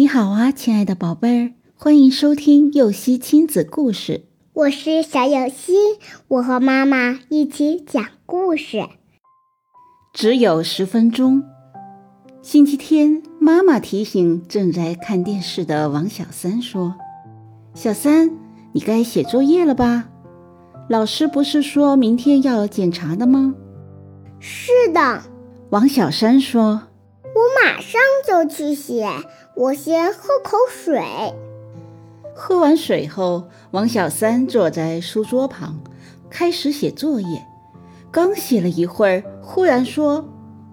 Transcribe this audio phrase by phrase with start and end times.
[0.00, 4.24] 你好啊，亲爱的宝贝儿，欢迎收听幼熙亲子故事。
[4.54, 5.74] 我是小幼熙，
[6.26, 8.82] 我和妈妈一起讲故事。
[10.14, 11.42] 只有十分钟。
[12.40, 16.94] 星期天，妈妈提醒正在看电视的王小三说
[17.76, 18.30] ：“小三，
[18.72, 20.08] 你该写作业了吧？
[20.88, 23.54] 老师不是说明天要检查的吗
[24.40, 25.22] ？”“是的。”
[25.68, 26.84] 王小三说。
[27.36, 29.06] “我马上就去写。”
[29.60, 31.04] 我先喝口水。
[32.34, 35.78] 喝完水后，王小三坐在书桌旁，
[36.30, 37.46] 开始写作业。
[38.10, 40.26] 刚写了一会儿，忽然说：“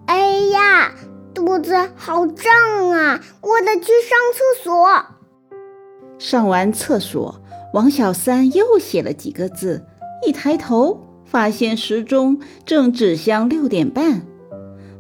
[0.08, 0.94] 哎呀，
[1.34, 3.20] 肚子好胀啊！
[3.42, 5.06] 我得去上厕所。”
[6.18, 7.42] 上完厕所，
[7.74, 9.86] 王小三又写了几个字。
[10.26, 14.26] 一抬头，发现时钟正指向六点半，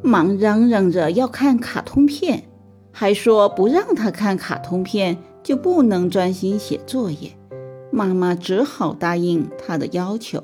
[0.01, 2.49] 忙嚷嚷着要看卡通片。
[2.99, 7.37] 还说不让他看卡通片就不能专心写作业，
[7.91, 10.43] 妈妈只好答应他的要求。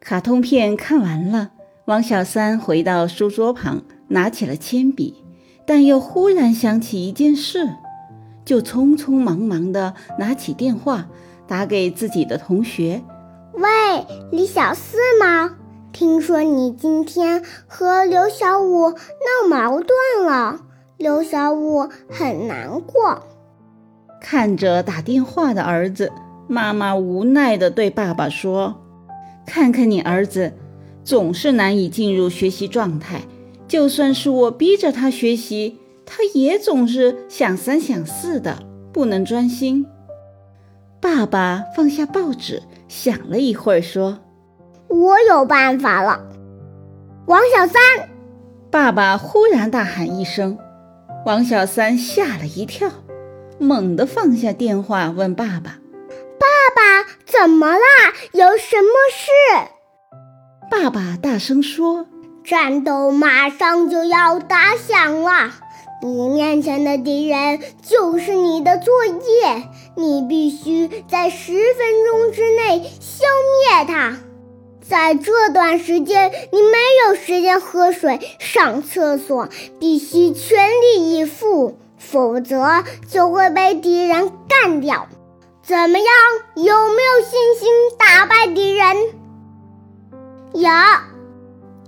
[0.00, 1.52] 卡通片看完了，
[1.84, 5.22] 王小三回到书桌旁，拿起了铅笔，
[5.64, 7.70] 但又忽然想起一件事，
[8.44, 11.06] 就匆匆忙忙地拿起电话
[11.46, 13.00] 打给自己的同学
[13.54, 13.68] ：“喂，
[14.32, 15.54] 李小四吗？
[15.92, 20.62] 听说你今天和刘小五闹矛盾了。”
[21.04, 23.22] 刘小五很难过，
[24.22, 26.10] 看着打电话的儿子，
[26.48, 28.74] 妈妈无奈地对爸爸说
[29.44, 30.54] ：“看看你儿子，
[31.04, 33.20] 总是难以进入学习状态。
[33.68, 39.84] 就算是我逼着他学习，他也总是想三想四的，不能专心。”
[41.02, 44.20] 爸爸放下报纸，想了一会儿，说
[44.88, 46.24] ：“我有办法了。”
[47.28, 48.08] 王小三，
[48.70, 50.56] 爸爸忽然大喊一声。
[51.24, 52.90] 王小三吓了一跳，
[53.58, 55.78] 猛地放下电话，问爸爸
[56.38, 57.78] ：“爸爸，怎么啦？
[58.32, 59.30] 有什么事？”
[60.70, 62.06] 爸爸大声说
[62.44, 65.50] ：“战斗马上就要打响了，
[66.02, 69.64] 你面前的敌人就是你的作业，
[69.96, 73.24] 你必须在十分钟之内消
[73.72, 74.18] 灭他。”
[74.86, 79.48] 在这段时间，你没有时间喝水、上厕所，
[79.80, 85.08] 必须全力以赴，否则就会被敌人干掉。
[85.62, 86.06] 怎么样？
[86.56, 88.96] 有没有信心打败敌人？
[90.52, 90.70] 有。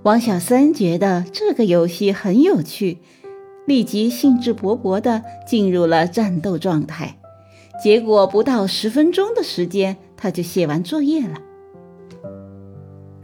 [0.02, 2.98] 王小三觉得这个游戏很有趣，
[3.66, 7.18] 立即兴致勃勃地进入了战斗状态。
[7.82, 11.34] 结果不到十分钟的时间，他就写完作业了。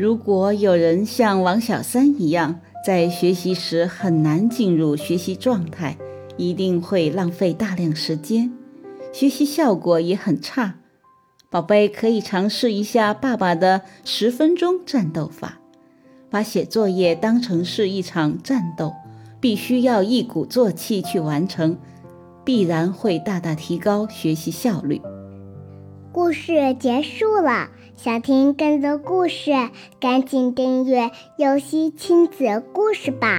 [0.02, 5.96] 如果有人像王小三一样，在学习时很难进入学习状态，
[6.36, 8.52] 一定会浪费大量时间，
[9.12, 10.74] 学习效果也很差。
[11.50, 15.60] 宝贝可以尝试一下爸爸的十分钟战斗法，
[16.28, 18.92] 把写作业当成是一场战斗，
[19.38, 21.78] 必须要一鼓作气去完成，
[22.44, 25.00] 必然会大大提高学习效率。
[26.12, 29.50] 故事结束了，想听更多故事，
[29.98, 33.38] 赶紧订阅“游戏亲子故事”吧。